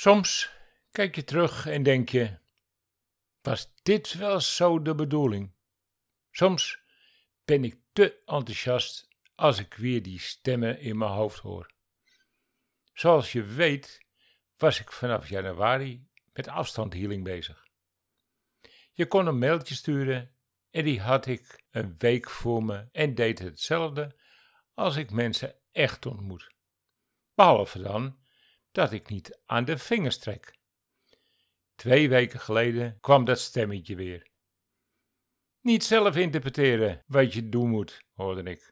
[0.00, 0.50] Soms
[0.90, 2.38] kijk je terug en denk je:
[3.40, 5.54] was dit wel zo de bedoeling?
[6.30, 6.82] Soms
[7.44, 11.72] ben ik te enthousiast als ik weer die stemmen in mijn hoofd hoor.
[12.92, 14.06] Zoals je weet,
[14.56, 17.66] was ik vanaf januari met afstandhealing bezig.
[18.92, 20.34] Je kon een mailtje sturen
[20.70, 24.16] en die had ik een week voor me en deed hetzelfde
[24.74, 26.54] als ik mensen echt ontmoet.
[27.34, 28.18] Behalve dan
[28.72, 30.58] dat ik niet aan de vingers trek.
[31.74, 34.28] Twee weken geleden kwam dat stemmetje weer.
[35.60, 38.68] Niet zelf interpreteren wat je doen moet, hoorde ik.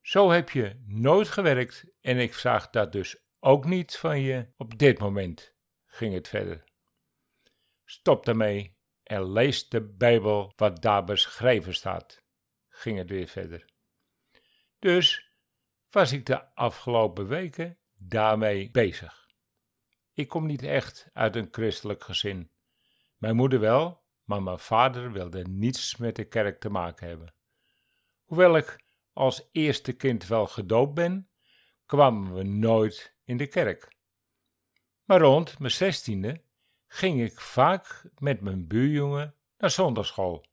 [0.00, 4.78] Zo heb je nooit gewerkt en ik vraag dat dus ook niet van je op
[4.78, 5.54] dit moment,
[5.86, 6.64] ging het verder.
[7.84, 12.22] Stop daarmee en lees de Bijbel wat daar beschreven staat,
[12.68, 13.64] ging het weer verder.
[14.78, 15.32] Dus
[15.90, 19.23] was ik de afgelopen weken daarmee bezig.
[20.14, 22.50] Ik kom niet echt uit een christelijk gezin.
[23.16, 27.34] Mijn moeder wel, maar mijn vader wilde niets met de kerk te maken hebben.
[28.24, 31.28] Hoewel ik als eerste kind wel gedoopt ben,
[31.86, 33.96] kwamen we nooit in de kerk.
[35.04, 36.42] Maar rond mijn zestiende
[36.86, 40.46] ging ik vaak met mijn buurjongen naar zondagschool.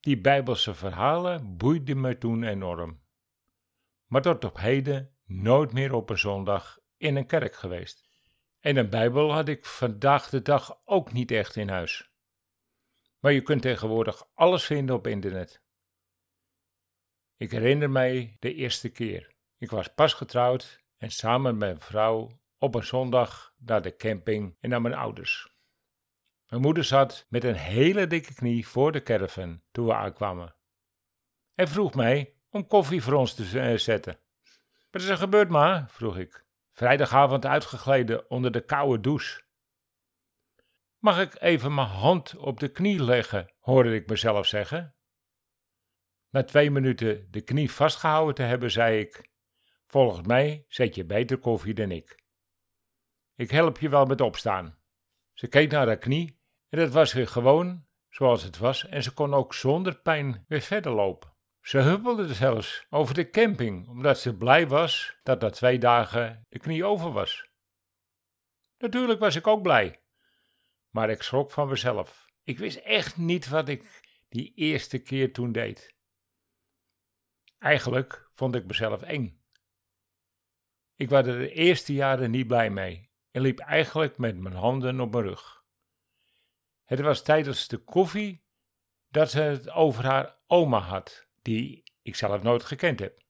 [0.00, 3.00] Die bijbelse verhalen boeiden me toen enorm.
[4.06, 8.08] Maar tot op heden nooit meer op een zondag in een kerk geweest.
[8.60, 12.10] En een Bijbel had ik vandaag de dag ook niet echt in huis.
[13.18, 15.62] Maar je kunt tegenwoordig alles vinden op internet.
[17.36, 19.34] Ik herinner mij de eerste keer.
[19.58, 24.56] Ik was pas getrouwd en samen met mijn vrouw op een zondag naar de camping
[24.60, 25.54] en naar mijn ouders.
[26.48, 30.54] Mijn moeder zat met een hele dikke knie voor de caravan toen we aankwamen.
[31.54, 34.18] En vroeg mij om koffie voor ons te eh, zetten.
[34.90, 35.86] Wat is er gebeurd, ma?
[35.88, 36.48] vroeg ik.
[36.80, 39.42] Vrijdagavond uitgegleden onder de koude douche.
[40.98, 43.52] Mag ik even mijn hand op de knie leggen?
[43.58, 44.96] hoorde ik mezelf zeggen.
[46.30, 49.30] Na twee minuten de knie vastgehouden te hebben, zei ik:
[49.86, 52.24] Volgens mij zet je beter koffie dan ik.
[53.34, 54.78] Ik help je wel met opstaan.
[55.32, 59.12] Ze keek naar haar knie en het was weer gewoon zoals het was en ze
[59.12, 61.29] kon ook zonder pijn weer verder lopen.
[61.60, 66.58] Ze huppelde zelfs over de camping omdat ze blij was dat na twee dagen de
[66.58, 67.48] knie over was.
[68.78, 70.02] Natuurlijk was ik ook blij,
[70.88, 72.26] maar ik schrok van mezelf.
[72.42, 75.94] Ik wist echt niet wat ik die eerste keer toen deed.
[77.58, 79.42] Eigenlijk vond ik mezelf eng.
[80.94, 85.00] Ik was er de eerste jaren niet blij mee en liep eigenlijk met mijn handen
[85.00, 85.64] op mijn rug.
[86.84, 88.44] Het was tijdens de koffie
[89.08, 93.22] dat ze het over haar oma had, die ik zelf nooit gekend heb.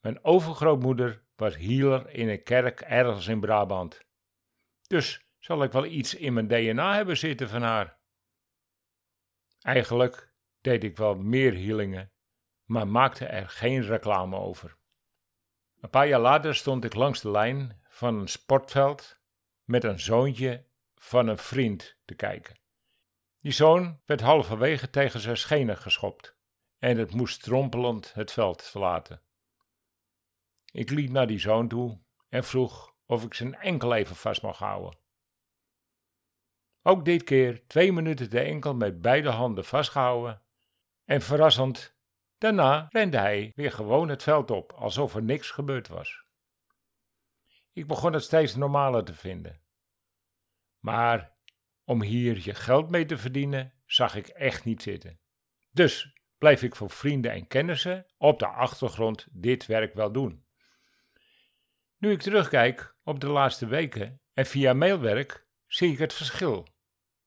[0.00, 4.00] Mijn overgrootmoeder was healer in een kerk ergens in Brabant.
[4.86, 7.98] Dus zal ik wel iets in mijn DNA hebben zitten van haar.
[9.60, 12.14] Eigenlijk deed ik wel meer healingen
[12.64, 14.76] maar maakte er geen reclame over.
[15.80, 19.20] Een paar jaar later stond ik langs de lijn van een sportveld
[19.64, 22.58] met een zoontje van een vriend te kijken.
[23.38, 26.33] Die zoon werd halverwege tegen zijn schenen geschopt
[26.84, 29.20] en het moest strompelend het veld verlaten.
[30.72, 34.58] Ik liep naar die zoon toe en vroeg of ik zijn enkel even vast mag
[34.58, 34.98] houden.
[36.82, 40.42] Ook dit keer twee minuten de enkel met beide handen vastgehouden
[41.04, 41.96] en verrassend
[42.38, 46.24] Daarna rende hij weer gewoon het veld op, alsof er niks gebeurd was.
[47.72, 49.62] Ik begon het steeds normaler te vinden.
[50.78, 51.36] Maar
[51.84, 55.20] om hier je geld mee te verdienen, zag ik echt niet zitten.
[55.70, 60.44] Dus blijf ik voor vrienden en kennissen op de achtergrond dit werk wel doen.
[61.98, 66.66] Nu ik terugkijk op de laatste weken en via mailwerk, zie ik het verschil.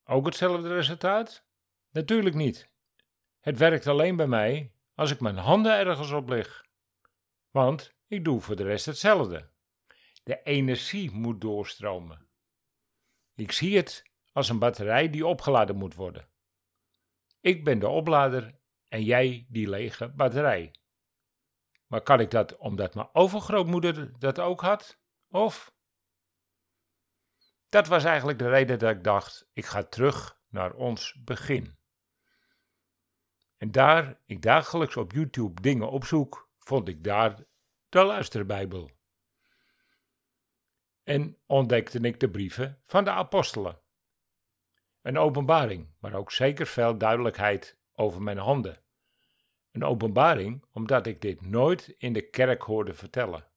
[0.03, 1.45] Ook hetzelfde resultaat?
[1.91, 2.71] Natuurlijk niet.
[3.39, 6.65] Het werkt alleen bij mij als ik mijn handen ergens op leg.
[7.51, 9.49] Want ik doe voor de rest hetzelfde.
[10.23, 12.27] De energie moet doorstromen.
[13.35, 16.27] Ik zie het als een batterij die opgeladen moet worden.
[17.39, 18.55] Ik ben de oplader
[18.87, 20.75] en jij die lege batterij.
[21.87, 24.99] Maar kan ik dat omdat mijn overgrootmoeder dat ook had?
[25.27, 25.75] Of?
[27.69, 31.77] Dat was eigenlijk de reden dat ik dacht: ik ga terug naar ons begin.
[33.57, 37.45] En daar ik dagelijks op YouTube dingen opzoek, vond ik daar
[37.89, 38.91] de luisterbijbel.
[41.03, 43.81] En ontdekte ik de brieven van de apostelen.
[45.01, 48.83] Een openbaring, maar ook zeker veel duidelijkheid over mijn handen.
[49.71, 53.47] Een openbaring omdat ik dit nooit in de kerk hoorde vertellen.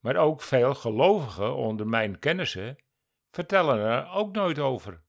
[0.00, 2.76] Maar ook veel gelovigen onder mijn kennissen
[3.30, 5.02] vertellen er ook nooit over.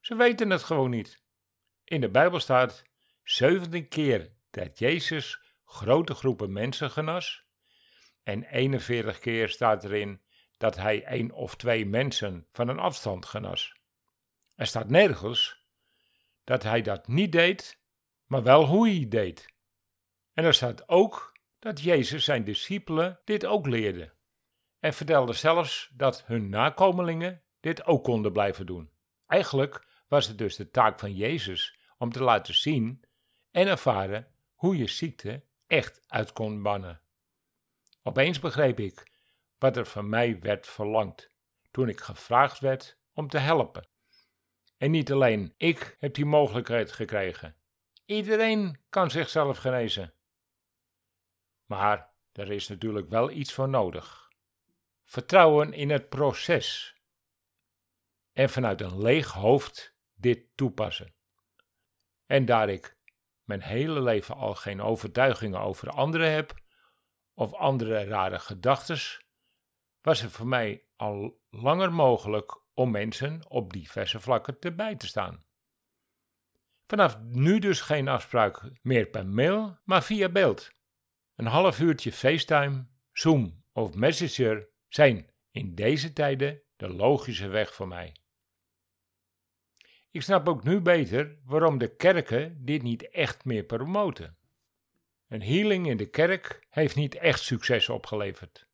[0.00, 1.22] Ze weten het gewoon niet.
[1.84, 2.82] In de Bijbel staat
[3.22, 7.44] 17 keer dat Jezus grote groepen mensen genas.
[8.22, 10.22] En 41 keer staat erin
[10.56, 13.76] dat hij één of twee mensen van een afstand genas.
[14.54, 15.59] Er staat nergens
[16.50, 17.80] dat hij dat niet deed,
[18.26, 19.54] maar wel hoe hij deed.
[20.32, 24.12] En er staat ook dat Jezus zijn discipelen dit ook leerde.
[24.78, 28.90] En vertelde zelfs dat hun nakomelingen dit ook konden blijven doen.
[29.26, 33.04] Eigenlijk was het dus de taak van Jezus om te laten zien
[33.50, 37.00] en ervaren hoe je ziekte echt uit kon bannen.
[38.02, 39.10] Opeens begreep ik
[39.58, 41.30] wat er van mij werd verlangd
[41.70, 43.89] toen ik gevraagd werd om te helpen.
[44.80, 47.56] En niet alleen ik heb die mogelijkheid gekregen.
[48.04, 50.14] Iedereen kan zichzelf genezen.
[51.66, 54.30] Maar er is natuurlijk wel iets voor nodig.
[55.04, 56.96] Vertrouwen in het proces.
[58.32, 61.14] En vanuit een leeg hoofd dit toepassen.
[62.26, 62.96] En daar ik
[63.44, 66.54] mijn hele leven al geen overtuigingen over anderen heb,
[67.34, 69.24] of andere rare gedachten,
[70.00, 75.06] was het voor mij al langer mogelijk om mensen op diverse vlakken te bij te
[75.06, 75.44] staan.
[76.86, 80.70] Vanaf nu dus geen afspraak meer per mail, maar via beeld.
[81.34, 87.88] Een half uurtje FaceTime, Zoom of Messenger zijn in deze tijden de logische weg voor
[87.88, 88.16] mij.
[90.10, 94.38] Ik snap ook nu beter waarom de kerken dit niet echt meer promoten.
[95.28, 98.68] Een healing in de kerk heeft niet echt succes opgeleverd.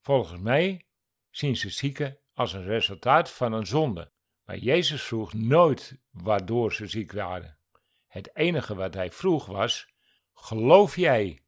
[0.00, 0.86] Volgens mij
[1.30, 4.10] zien ze zieken als een resultaat van een zonde,
[4.44, 7.58] maar Jezus vroeg nooit waardoor ze ziek waren.
[8.06, 9.88] Het enige wat hij vroeg was:
[10.34, 11.40] geloof jij?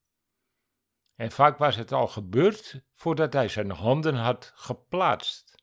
[1.15, 5.55] En vaak was het al gebeurd voordat hij zijn handen had geplaatst.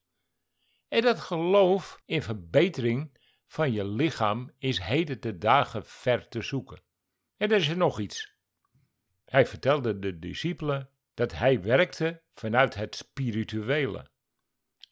[0.88, 6.82] En dat geloof in verbetering van je lichaam is heden de dagen ver te zoeken.
[7.38, 8.36] En er is er nog iets.
[9.26, 14.14] Hij vertelde de discipelen dat hij werkte vanuit het spirituele.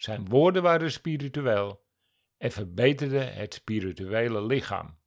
[0.03, 1.85] Zijn woorden waren spiritueel
[2.37, 4.97] en verbeterden het spirituele lichaam.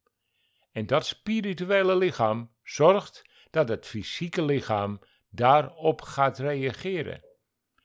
[0.73, 7.25] En dat spirituele lichaam zorgt dat het fysieke lichaam daarop gaat reageren.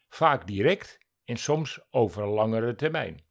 [0.08, 3.26] Vaak direct en soms over langere termijn.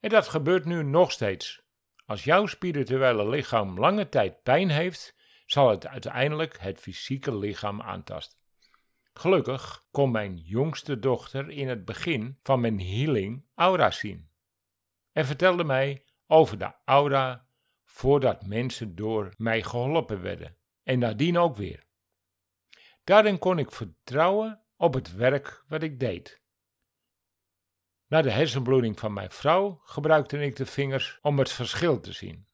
[0.00, 1.62] En dat gebeurt nu nog steeds.
[2.06, 8.44] Als jouw spirituele lichaam lange tijd pijn heeft, zal het uiteindelijk het fysieke lichaam aantasten.
[9.18, 14.30] Gelukkig kon mijn jongste dochter in het begin van mijn healing aura zien
[15.12, 17.48] en vertelde mij over de aura
[17.84, 21.84] voordat mensen door mij geholpen werden en nadien ook weer.
[23.04, 26.42] Daarin kon ik vertrouwen op het werk wat ik deed.
[28.06, 32.46] Na de hersenbloeding van mijn vrouw gebruikte ik de vingers om het verschil te zien.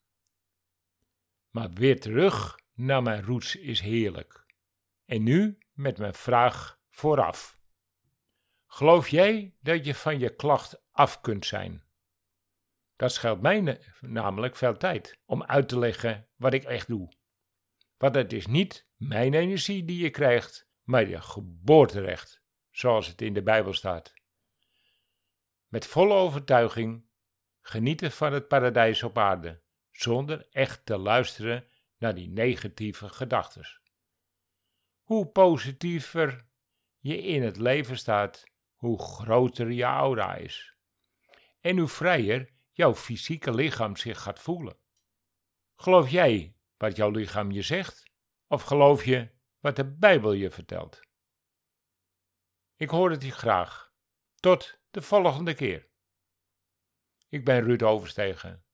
[1.49, 4.45] Maar weer terug naar mijn roots is heerlijk.
[5.05, 7.61] En nu met mijn vraag vooraf.
[8.67, 11.83] Geloof jij dat je van je klacht af kunt zijn?
[12.95, 17.13] Dat scheelt mij namelijk veel tijd om uit te leggen wat ik echt doe.
[17.97, 22.41] Want het is niet mijn energie die je krijgt, maar je geboorterecht,
[22.71, 24.13] zoals het in de Bijbel staat.
[25.67, 27.05] Met volle overtuiging
[27.61, 29.61] genieten van het paradijs op aarde,
[29.91, 33.81] zonder echt te luisteren naar die negatieve gedachten.
[35.03, 36.45] Hoe positiever
[36.99, 38.43] je in het leven staat,
[38.75, 40.75] hoe groter je aura is.
[41.59, 44.77] En hoe vrijer jouw fysieke lichaam zich gaat voelen.
[45.75, 48.03] Geloof jij wat jouw lichaam je zegt,
[48.47, 50.99] of geloof je wat de Bijbel je vertelt?
[52.75, 53.93] Ik hoor het je graag.
[54.35, 55.89] Tot de volgende keer.
[57.29, 58.65] Ik ben Ruud Overstegen.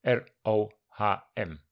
[0.00, 1.68] R-O-H-M.